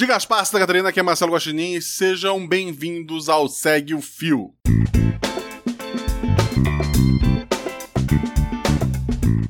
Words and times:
De 0.00 0.06
Gaspar, 0.06 0.46
Santa 0.46 0.60
Catarina, 0.60 0.88
aqui 0.88 0.98
é 0.98 1.02
Marcelo 1.02 1.32
Guaxinim 1.32 1.74
e 1.74 1.82
sejam 1.82 2.48
bem-vindos 2.48 3.28
ao 3.28 3.50
Segue 3.50 3.94
o 3.94 4.00
Fio. 4.00 4.54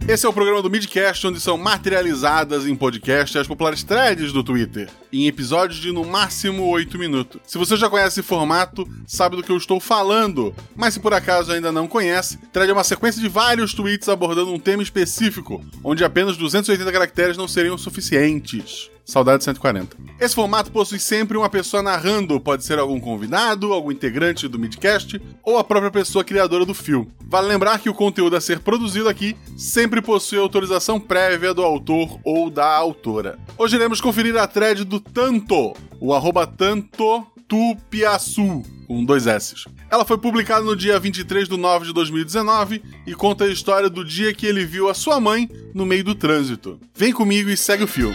Esse 0.08 0.26
é 0.26 0.28
o 0.28 0.32
programa 0.32 0.60
do 0.60 0.68
Midcast, 0.68 1.24
onde 1.24 1.38
são 1.38 1.56
materializadas 1.56 2.66
em 2.66 2.74
podcast 2.74 3.38
as 3.38 3.46
populares 3.46 3.84
threads 3.84 4.32
do 4.32 4.42
Twitter, 4.42 4.90
em 5.12 5.28
episódios 5.28 5.78
de 5.78 5.92
no 5.92 6.04
máximo 6.04 6.66
8 6.66 6.98
minutos. 6.98 7.40
Se 7.46 7.56
você 7.56 7.76
já 7.76 7.88
conhece 7.88 8.18
esse 8.18 8.28
formato, 8.28 8.88
sabe 9.06 9.36
do 9.36 9.44
que 9.44 9.52
eu 9.52 9.56
estou 9.56 9.78
falando, 9.78 10.52
mas 10.74 10.94
se 10.94 10.98
por 10.98 11.14
acaso 11.14 11.52
ainda 11.52 11.70
não 11.70 11.86
conhece, 11.86 12.38
thread 12.52 12.68
é 12.68 12.74
uma 12.74 12.82
sequência 12.82 13.22
de 13.22 13.28
vários 13.28 13.72
tweets 13.72 14.08
abordando 14.08 14.52
um 14.52 14.58
tema 14.58 14.82
específico, 14.82 15.64
onde 15.84 16.02
apenas 16.02 16.36
280 16.36 16.90
caracteres 16.90 17.36
não 17.36 17.46
seriam 17.46 17.78
suficientes. 17.78 18.90
Saudade 19.10 19.42
140. 19.42 19.96
Esse 20.20 20.36
formato 20.36 20.70
possui 20.70 21.00
sempre 21.00 21.36
uma 21.36 21.48
pessoa 21.48 21.82
narrando, 21.82 22.38
pode 22.38 22.64
ser 22.64 22.78
algum 22.78 23.00
convidado, 23.00 23.72
algum 23.72 23.90
integrante 23.90 24.46
do 24.46 24.56
Midcast 24.56 25.20
ou 25.42 25.58
a 25.58 25.64
própria 25.64 25.90
pessoa 25.90 26.22
criadora 26.22 26.64
do 26.64 26.72
fio. 26.72 27.10
Vale 27.26 27.48
lembrar 27.48 27.80
que 27.80 27.90
o 27.90 27.94
conteúdo 27.94 28.36
a 28.36 28.40
ser 28.40 28.60
produzido 28.60 29.08
aqui 29.08 29.36
sempre 29.56 30.00
possui 30.00 30.38
autorização 30.38 31.00
prévia 31.00 31.52
do 31.52 31.60
autor 31.60 32.20
ou 32.24 32.48
da 32.48 32.72
autora. 32.72 33.36
Hoje 33.58 33.74
iremos 33.74 34.00
conferir 34.00 34.36
a 34.36 34.46
thread 34.46 34.84
do 34.84 35.00
Tanto, 35.00 35.74
o 35.98 36.14
arroba 36.14 36.46
Tanto 36.46 37.26
Tupiaçu, 37.50 38.62
com 38.86 39.04
dois 39.04 39.26
S. 39.26 39.56
Ela 39.90 40.04
foi 40.04 40.16
publicada 40.16 40.64
no 40.64 40.76
dia 40.76 41.00
23 41.00 41.48
de 41.48 41.56
9 41.56 41.86
de 41.86 41.92
2019 41.92 42.80
e 43.04 43.12
conta 43.12 43.42
a 43.42 43.48
história 43.48 43.90
do 43.90 44.04
dia 44.04 44.32
que 44.32 44.46
ele 44.46 44.64
viu 44.64 44.88
a 44.88 44.94
sua 44.94 45.18
mãe 45.18 45.50
no 45.74 45.84
meio 45.84 46.04
do 46.04 46.14
trânsito. 46.14 46.78
Vem 46.94 47.12
comigo 47.12 47.50
e 47.50 47.56
segue 47.56 47.82
o 47.82 47.88
fio. 47.88 48.14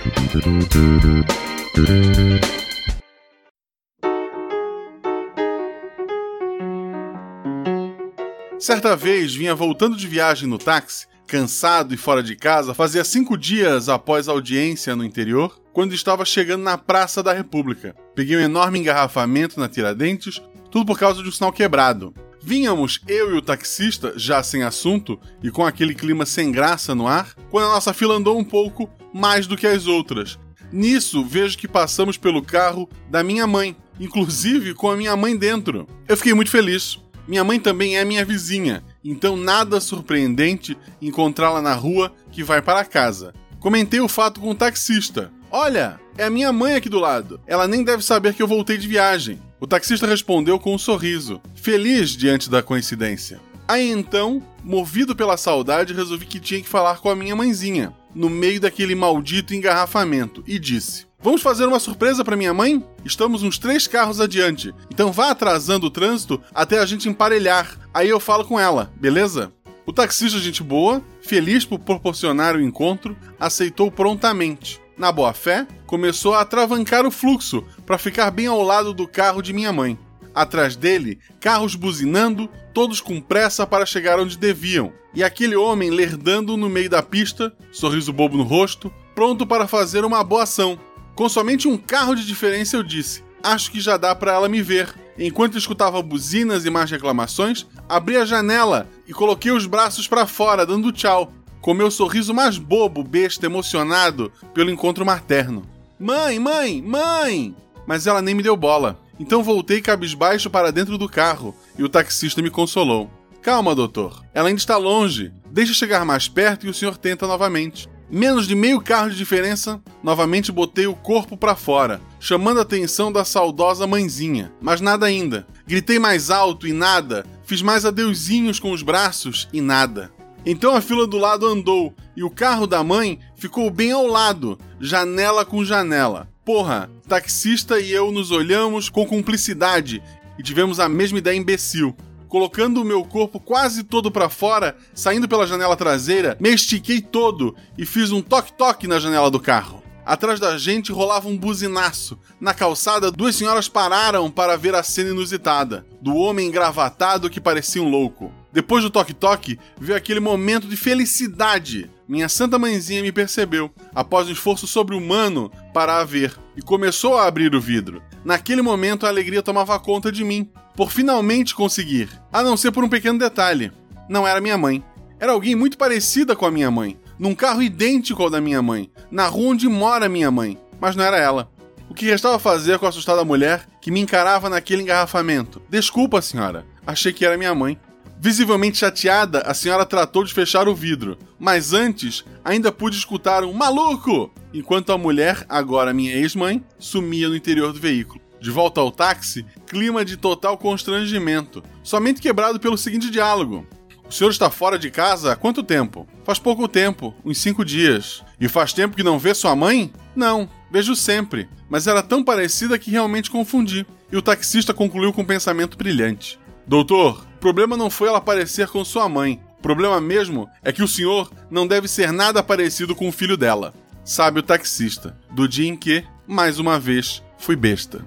Certa 8.58 8.96
vez 8.96 9.36
vinha 9.36 9.54
voltando 9.54 9.98
de 9.98 10.08
viagem 10.08 10.48
no 10.48 10.58
táxi, 10.58 11.08
cansado 11.28 11.94
e 11.94 11.98
fora 11.98 12.24
de 12.24 12.38
casa, 12.38 12.74
fazia 12.74 13.04
cinco 13.04 13.38
dias 13.38 13.90
após 13.90 14.30
a 14.30 14.32
audiência 14.32 14.96
no 14.96 15.04
interior, 15.04 15.60
quando 15.76 15.94
estava 15.94 16.24
chegando 16.24 16.64
na 16.64 16.78
Praça 16.78 17.22
da 17.22 17.34
República. 17.34 17.94
Peguei 18.16 18.38
um 18.38 18.40
enorme 18.40 18.80
engarrafamento 18.80 19.60
na 19.60 19.68
Tiradentes, 19.68 20.42
tudo 20.72 20.86
por 20.86 20.98
causa 20.98 21.22
de 21.22 21.28
um 21.28 21.32
sinal 21.34 21.52
quebrado. 21.52 22.14
Vínhamos 22.42 23.02
eu 23.06 23.36
e 23.36 23.38
o 23.38 23.42
taxista, 23.42 24.14
já 24.16 24.42
sem 24.42 24.64
assunto 24.64 25.20
e 25.44 25.52
com 25.52 25.66
aquele 25.66 25.94
clima 25.94 26.26
sem 26.26 26.50
graça 26.50 26.96
no 26.96 27.06
ar, 27.06 27.36
quando 27.52 27.66
a 27.66 27.74
nossa 27.74 27.94
fila 27.94 28.16
andou 28.16 28.40
um 28.40 28.44
pouco 28.44 28.90
mais 29.14 29.48
do 29.48 29.58
que 29.58 29.68
as 29.68 29.86
outras. 29.86 30.40
Nisso, 30.72 31.26
vejo 31.26 31.58
que 31.58 31.68
passamos 31.68 32.16
pelo 32.16 32.42
carro 32.42 32.90
da 33.10 33.22
minha 33.22 33.46
mãe, 33.46 33.76
inclusive 34.00 34.74
com 34.74 34.90
a 34.90 34.96
minha 34.96 35.18
mãe 35.18 35.36
dentro. 35.36 35.86
Eu 36.08 36.16
fiquei 36.16 36.34
muito 36.34 36.52
feliz. 36.52 37.02
Minha 37.28 37.44
mãe 37.44 37.60
também 37.60 37.98
é 37.98 38.06
minha 38.06 38.24
vizinha, 38.24 38.82
então 39.04 39.36
nada 39.36 39.82
surpreendente 39.82 40.78
encontrá-la 41.02 41.62
na 41.62 41.74
rua 41.74 42.14
que 42.32 42.46
vai 42.46 42.62
para 42.62 42.86
casa. 42.86 43.34
Comentei 43.60 44.00
o 44.00 44.08
fato 44.08 44.40
com 44.40 44.52
o 44.52 44.56
taxista. 44.56 45.34
Olha, 45.58 45.98
é 46.18 46.26
a 46.26 46.30
minha 46.30 46.52
mãe 46.52 46.76
aqui 46.76 46.90
do 46.90 47.00
lado. 47.00 47.40
Ela 47.48 47.66
nem 47.66 47.82
deve 47.82 48.04
saber 48.04 48.34
que 48.34 48.44
eu 48.44 48.48
voltei 48.48 48.78
de 48.78 48.90
viagem. 48.90 49.42
O 49.58 49.66
taxista 49.66 50.06
respondeu 50.06 50.60
com 50.60 50.76
um 50.76 50.78
sorriso, 50.78 51.42
feliz 51.56 52.10
diante 52.10 52.50
da 52.50 52.62
coincidência. 52.62 53.40
Aí 53.66 53.90
então, 53.90 54.44
movido 54.62 55.16
pela 55.16 55.38
saudade, 55.38 55.94
resolvi 55.94 56.26
que 56.26 56.42
tinha 56.42 56.60
que 56.60 56.68
falar 56.68 56.98
com 56.98 57.10
a 57.10 57.16
minha 57.16 57.38
mãezinha, 57.38 57.94
no 58.14 58.30
meio 58.30 58.60
daquele 58.60 58.96
maldito 58.96 59.56
engarrafamento, 59.56 60.44
e 60.46 60.60
disse: 60.60 61.08
Vamos 61.22 61.42
fazer 61.42 61.66
uma 61.66 61.80
surpresa 61.80 62.22
para 62.22 62.36
minha 62.36 62.54
mãe? 62.54 62.86
Estamos 63.06 63.42
uns 63.42 63.58
três 63.58 63.88
carros 63.88 64.20
adiante, 64.20 64.76
então 64.92 65.10
vá 65.10 65.32
atrasando 65.32 65.88
o 65.88 65.90
trânsito 65.90 66.42
até 66.54 66.80
a 66.80 66.86
gente 66.86 67.08
emparelhar. 67.08 67.80
Aí 67.94 68.10
eu 68.10 68.20
falo 68.20 68.44
com 68.44 68.60
ela, 68.60 68.92
beleza? 68.98 69.54
O 69.86 69.94
taxista, 69.94 70.38
gente 70.38 70.62
boa, 70.62 71.02
feliz 71.22 71.64
por 71.64 71.80
proporcionar 71.80 72.58
o 72.58 72.62
encontro, 72.62 73.16
aceitou 73.40 73.90
prontamente 73.90 74.84
na 74.98 75.12
boa 75.12 75.34
fé, 75.34 75.68
começou 75.86 76.34
a 76.34 76.42
atravancar 76.42 77.06
o 77.06 77.12
fluxo 77.12 77.64
para 77.86 77.98
ficar 77.98 78.32
bem 78.32 78.48
ao 78.48 78.62
lado 78.62 78.94
do 78.94 79.08
carro 79.08 79.42
de 79.42 79.54
minha 79.54 79.72
mãe. 79.74 79.98
Atrás 80.34 80.76
dele, 80.76 81.20
carros 81.40 81.76
buzinando, 81.76 82.50
todos 82.74 83.00
com 83.00 83.22
pressa 83.22 83.66
para 83.66 83.86
chegar 83.86 84.20
onde 84.20 84.38
deviam, 84.38 84.92
e 85.14 85.24
aquele 85.24 85.56
homem 85.56 85.90
lerdando 85.90 86.58
no 86.58 86.70
meio 86.70 86.90
da 86.90 87.02
pista, 87.02 87.56
sorriso 87.72 88.12
bobo 88.12 88.36
no 88.36 88.44
rosto, 88.44 88.92
pronto 89.14 89.48
para 89.48 89.68
fazer 89.68 90.04
uma 90.04 90.24
boa 90.24 90.44
ação. 90.44 90.78
Com 91.16 91.30
somente 91.30 91.70
um 91.70 91.78
carro 91.78 92.16
de 92.16 92.26
diferença, 92.26 92.76
eu 92.76 92.84
disse: 92.84 93.24
Acho 93.42 93.72
que 93.72 93.80
já 93.80 93.96
dá 93.96 94.14
para 94.14 94.34
ela 94.34 94.50
me 94.50 94.62
ver. 94.62 94.94
Enquanto 95.18 95.58
escutava 95.58 96.02
buzinas 96.02 96.66
e 96.66 96.70
mais 96.70 96.92
reclamações, 96.92 97.66
abri 97.88 98.18
a 98.18 98.26
janela 98.26 98.90
e 99.08 99.14
coloquei 99.14 99.52
os 99.52 99.66
braços 99.66 100.10
para 100.10 100.28
fora, 100.28 100.66
dando 100.66 100.92
tchau, 100.92 101.32
com 101.66 101.74
meu 101.74 101.90
sorriso 101.90 102.32
mais 102.32 102.60
bobo, 102.60 103.04
besta, 103.04 103.48
emocionado 103.48 104.32
pelo 104.54 104.70
encontro 104.70 105.04
materno. 105.04 105.64
Mãe, 106.00 106.38
mãe, 106.38 106.80
mãe! 106.80 107.56
Mas 107.88 108.06
ela 108.06 108.22
nem 108.22 108.36
me 108.36 108.44
deu 108.44 108.56
bola. 108.56 109.00
Então 109.20 109.42
voltei 109.42 109.82
cabisbaixo 109.82 110.48
para 110.48 110.72
dentro 110.72 110.96
do 110.96 111.10
carro 111.10 111.56
e 111.76 111.84
o 111.84 111.90
taxista 111.90 112.40
me 112.40 112.52
consolou. 112.52 113.10
Calma, 113.42 113.74
doutor. 113.74 114.24
Ela 114.32 114.50
ainda 114.50 114.60
está 114.60 114.78
longe. 114.78 115.34
Deixe 115.50 115.74
chegar 115.74 116.06
mais 116.06 116.28
perto 116.28 116.68
e 116.68 116.70
o 116.70 116.74
senhor 116.74 116.98
tenta 116.98 117.26
novamente. 117.26 117.90
Menos 118.12 118.48
de 118.48 118.54
meio 118.54 118.80
carro 118.80 119.10
de 119.10 119.16
diferença, 119.16 119.82
novamente 120.04 120.52
botei 120.52 120.86
o 120.86 120.94
corpo 120.94 121.36
para 121.36 121.56
fora, 121.56 122.00
chamando 122.20 122.60
a 122.60 122.62
atenção 122.62 123.12
da 123.12 123.26
saudosa 123.26 123.88
mãezinha. 123.88 124.54
Mas 124.62 124.82
nada 124.82 125.08
ainda. 125.08 125.48
Gritei 125.66 125.98
mais 125.98 126.30
alto 126.30 126.68
e 126.68 126.74
nada. 126.74 127.26
Fiz 127.44 127.64
mais 127.64 127.86
adeuzinhos 127.86 128.60
com 128.60 128.72
os 128.72 128.84
braços 128.84 129.50
e 129.52 129.62
nada. 129.62 130.14
Então 130.46 130.76
a 130.76 130.82
fila 130.82 131.08
do 131.08 131.18
lado 131.18 131.48
andou 131.48 131.94
e 132.16 132.24
o 132.24 132.30
carro 132.30 132.68
da 132.68 132.84
mãe 132.84 133.20
ficou 133.36 133.72
bem 133.72 133.92
ao 133.92 134.06
lado, 134.06 134.60
janela 134.80 135.44
com 135.44 135.66
janela. 135.66 136.30
Porra, 136.46 136.90
taxista 137.08 137.80
e 137.80 137.92
eu 137.92 138.12
nos 138.12 138.30
olhamos 138.30 138.88
com 138.88 139.08
cumplicidade 139.08 140.04
e 140.38 140.44
tivemos 140.44 140.80
a 140.80 140.88
mesma 140.88 141.18
ideia 141.18 141.36
imbecil. 141.36 141.96
Colocando 142.30 142.82
o 142.82 142.86
meu 142.86 143.04
corpo 143.04 143.40
quase 143.40 143.84
todo 143.84 144.12
para 144.12 144.30
fora, 144.30 144.78
saindo 144.94 145.28
pela 145.28 145.48
janela 145.48 145.76
traseira, 145.76 146.38
me 146.40 146.54
estiquei 146.54 147.02
todo 147.02 147.56
e 147.76 147.86
fiz 147.86 148.12
um 148.12 148.22
toque-toque 148.22 148.88
na 148.88 149.00
janela 149.00 149.32
do 149.32 149.40
carro. 149.40 149.82
Atrás 150.06 150.40
da 150.40 150.56
gente 150.56 150.92
rolava 150.92 151.28
um 151.28 151.36
buzinaço. 151.36 152.20
Na 152.40 152.54
calçada, 152.54 153.10
duas 153.10 153.36
senhoras 153.36 153.68
pararam 153.68 154.30
para 154.30 154.56
ver 154.56 154.76
a 154.76 154.84
cena 154.84 155.10
inusitada 155.10 155.84
do 156.00 156.16
homem 156.16 156.48
engravatado 156.48 157.30
que 157.30 157.42
parecia 157.42 157.82
um 157.82 157.90
louco. 157.90 158.32
Depois 158.56 158.86
do 158.86 158.90
toque-toque, 158.90 159.60
veio 159.78 159.98
aquele 159.98 160.22
momento 160.22 160.66
de 160.66 160.78
felicidade. 160.78 161.92
Minha 162.08 162.30
santa 162.30 162.58
mãezinha 162.58 163.02
me 163.02 163.12
percebeu, 163.12 163.70
após 163.94 164.30
um 164.30 164.32
esforço 164.32 164.66
sobre-humano 164.66 165.52
para 165.74 166.00
a 166.00 166.06
ver, 166.06 166.34
e 166.56 166.62
começou 166.62 167.18
a 167.18 167.28
abrir 167.28 167.54
o 167.54 167.60
vidro. 167.60 168.02
Naquele 168.24 168.62
momento, 168.62 169.06
a 169.06 169.10
alegria 169.10 169.44
tomava 169.44 169.78
conta 169.78 170.10
de 170.10 170.24
mim, 170.24 170.50
por 170.74 170.90
finalmente 170.90 171.54
conseguir, 171.54 172.08
a 172.32 172.42
não 172.42 172.56
ser 172.56 172.72
por 172.72 172.82
um 172.82 172.88
pequeno 172.88 173.20
detalhe. 173.20 173.74
Não 174.08 174.26
era 174.26 174.40
minha 174.40 174.58
mãe. 174.58 174.82
Era 175.20 175.34
alguém 175.34 175.54
muito 175.54 175.78
parecida 175.78 176.34
com 176.34 176.46
a 176.46 176.52
minha 176.52 176.72
mãe, 176.72 176.98
num 177.20 177.36
carro 177.36 177.62
idêntico 177.62 178.24
ao 178.24 178.30
da 178.30 178.40
minha 178.40 178.62
mãe, 178.62 178.90
na 179.12 179.28
rua 179.28 179.50
onde 179.50 179.68
mora 179.68 180.08
minha 180.08 180.32
mãe, 180.32 180.58
mas 180.80 180.96
não 180.96 181.04
era 181.04 181.18
ela. 181.18 181.52
O 181.90 181.94
que 181.94 182.06
restava 182.06 182.40
fazer 182.40 182.80
com 182.80 182.86
a 182.86 182.90
assustada 182.90 183.26
mulher 183.26 183.68
que 183.82 183.92
me 183.92 184.00
encarava 184.00 184.50
naquele 184.50 184.82
engarrafamento? 184.82 185.62
Desculpa, 185.70 186.22
senhora. 186.22 186.66
Achei 186.88 187.12
que 187.12 187.26
era 187.26 187.38
minha 187.38 187.54
mãe. 187.54 187.78
Visivelmente 188.20 188.78
chateada, 188.78 189.42
a 189.42 189.54
senhora 189.54 189.86
tratou 189.86 190.24
de 190.24 190.34
fechar 190.34 190.68
o 190.68 190.76
vidro, 190.76 191.18
mas 191.38 191.74
antes 191.74 192.24
ainda 192.44 192.72
pude 192.72 192.96
escutar 192.96 193.44
um 193.44 193.54
maluco, 193.54 194.34
enquanto 194.54 194.92
a 194.92 194.98
mulher, 194.98 195.46
agora 195.50 195.94
minha 195.94 196.16
ex-mãe, 196.16 196.64
sumia 196.80 197.30
no 197.30 197.36
interior 197.36 197.74
do 197.74 197.80
veículo. 197.80 198.22
De 198.40 198.50
volta 198.50 198.80
ao 198.80 198.92
táxi, 198.92 199.46
clima 199.68 200.06
de 200.06 200.18
total 200.18 200.58
constrangimento, 200.58 201.64
somente 201.84 202.22
quebrado 202.22 202.60
pelo 202.60 202.78
seguinte 202.78 203.10
diálogo. 203.10 203.66
O 204.08 204.12
senhor 204.12 204.30
está 204.30 204.50
fora 204.52 204.78
de 204.78 204.92
casa 204.92 205.32
há 205.32 205.36
quanto 205.36 205.64
tempo? 205.64 206.08
Faz 206.24 206.38
pouco 206.38 206.68
tempo, 206.68 207.14
uns 207.26 207.40
cinco 207.40 207.66
dias. 207.66 208.24
E 208.40 208.48
faz 208.48 208.72
tempo 208.72 208.96
que 208.96 209.04
não 209.04 209.18
vê 209.18 209.34
sua 209.34 209.56
mãe? 209.56 209.92
Não, 210.16 210.48
vejo 210.72 210.96
sempre, 210.96 211.50
mas 211.68 211.88
era 211.88 212.04
tão 212.04 212.24
parecida 212.24 212.78
que 212.78 212.92
realmente 212.92 213.32
confundi. 213.32 213.86
E 214.12 214.16
o 214.16 214.22
taxista 214.22 214.74
concluiu 214.74 215.12
com 215.12 215.24
um 215.24 215.26
pensamento 215.26 215.76
brilhante. 215.76 216.40
Doutor, 216.68 217.26
problema 217.46 217.78
não 217.78 217.92
foi 217.92 218.08
ela 218.08 218.18
aparecer 218.18 218.68
com 218.70 218.84
sua 218.84 219.08
mãe. 219.08 219.40
O 219.60 219.62
problema 219.62 220.02
mesmo 220.02 220.50
é 220.64 220.72
que 220.72 220.82
o 220.82 220.88
senhor 220.88 221.32
não 221.48 221.68
deve 221.68 221.88
ser 221.88 222.12
nada 222.12 222.42
parecido 222.42 222.96
com 222.96 223.08
o 223.08 223.12
filho 223.12 223.38
dela. 223.38 223.72
Sabe 224.04 224.40
o 224.40 224.44
taxista, 224.44 225.16
do 225.30 225.48
dia 225.48 225.68
em 225.68 225.78
que, 225.78 226.04
mais 226.26 226.58
uma 226.58 226.80
vez, 226.80 227.22
fui 227.38 227.56
besta. 227.56 228.04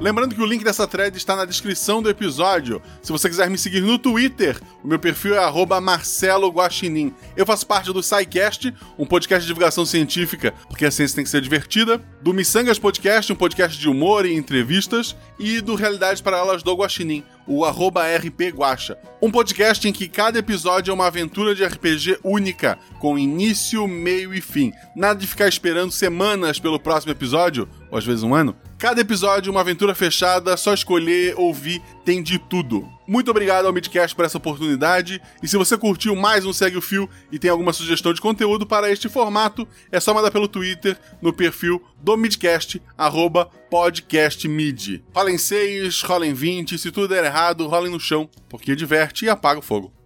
Lembrando 0.00 0.32
que 0.32 0.40
o 0.40 0.46
link 0.46 0.62
dessa 0.62 0.86
thread 0.86 1.16
está 1.16 1.34
na 1.34 1.44
descrição 1.44 2.00
do 2.00 2.08
episódio. 2.08 2.80
Se 3.02 3.10
você 3.10 3.28
quiser 3.28 3.50
me 3.50 3.58
seguir 3.58 3.80
no 3.80 3.98
Twitter, 3.98 4.56
o 4.82 4.86
meu 4.86 4.98
perfil 4.98 5.34
é 5.36 5.80
@marcelo_guaxinim. 5.80 7.12
Eu 7.36 7.44
faço 7.44 7.66
parte 7.66 7.92
do 7.92 8.00
SciCast, 8.00 8.72
um 8.96 9.04
podcast 9.04 9.42
de 9.42 9.48
divulgação 9.48 9.84
científica, 9.84 10.54
porque 10.68 10.86
a 10.86 10.90
ciência 10.92 11.16
tem 11.16 11.24
que 11.24 11.30
ser 11.30 11.40
divertida, 11.40 12.00
do 12.22 12.32
Missangas 12.32 12.78
Podcast, 12.78 13.32
um 13.32 13.36
podcast 13.36 13.76
de 13.76 13.88
humor 13.88 14.24
e 14.24 14.36
entrevistas, 14.36 15.16
e 15.36 15.60
do 15.60 15.74
Realidades 15.74 16.22
Paralelas 16.22 16.62
do 16.62 16.74
Guaxinim, 16.74 17.24
o 17.48 17.64
arroba 17.64 18.04
rpguacha. 18.04 18.98
Um 19.20 19.30
podcast 19.30 19.88
em 19.88 19.92
que 19.92 20.06
cada 20.06 20.38
episódio 20.38 20.90
é 20.90 20.94
uma 20.94 21.06
aventura 21.06 21.54
de 21.54 21.64
RPG 21.64 22.18
única, 22.22 22.78
com 23.00 23.18
início, 23.18 23.88
meio 23.88 24.34
e 24.34 24.40
fim. 24.40 24.72
Nada 24.94 25.18
de 25.18 25.26
ficar 25.26 25.48
esperando 25.48 25.90
semanas 25.90 26.60
pelo 26.60 26.78
próximo 26.78 27.10
episódio, 27.10 27.68
ou 27.90 27.98
às 27.98 28.04
vezes 28.04 28.22
um 28.22 28.34
ano. 28.34 28.54
Cada 28.78 29.00
episódio 29.00 29.50
uma 29.50 29.62
aventura 29.62 29.94
fechada, 29.94 30.56
só 30.56 30.74
escolher, 30.74 31.34
ouvir, 31.36 31.82
tem 32.04 32.22
de 32.22 32.38
tudo. 32.38 32.97
Muito 33.08 33.30
obrigado 33.30 33.64
ao 33.64 33.72
Midcast 33.72 34.14
por 34.14 34.26
essa 34.26 34.36
oportunidade. 34.36 35.18
E 35.42 35.48
se 35.48 35.56
você 35.56 35.78
curtiu 35.78 36.14
mais 36.14 36.44
um 36.44 36.52
Segue 36.52 36.76
o 36.76 36.82
Fio 36.82 37.08
e 37.32 37.38
tem 37.38 37.50
alguma 37.50 37.72
sugestão 37.72 38.12
de 38.12 38.20
conteúdo 38.20 38.66
para 38.66 38.92
este 38.92 39.08
formato, 39.08 39.66
é 39.90 39.98
só 39.98 40.12
mandar 40.12 40.30
pelo 40.30 40.46
Twitter 40.46 41.00
no 41.22 41.32
perfil 41.32 41.82
do 42.02 42.18
Midcast, 42.18 42.82
arroba 42.98 43.46
podcastmid. 43.70 45.02
Rolem 45.14 45.38
6, 45.38 46.02
rolem 46.02 46.34
20, 46.34 46.76
se 46.76 46.92
tudo 46.92 47.08
der 47.08 47.24
errado, 47.24 47.66
rolem 47.66 47.90
no 47.90 47.98
chão, 47.98 48.28
porque 48.46 48.76
diverte 48.76 49.24
e 49.24 49.30
apaga 49.30 49.60
o 49.60 49.62
fogo. 49.62 49.97